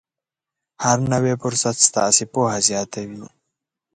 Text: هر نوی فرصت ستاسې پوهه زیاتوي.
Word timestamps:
هر 0.83 0.97
نوی 1.11 1.33
فرصت 1.43 1.75
ستاسې 1.87 2.23
پوهه 2.33 2.57
زیاتوي. 2.69 3.21